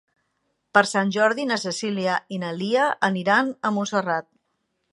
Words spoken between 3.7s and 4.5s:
Montserrat.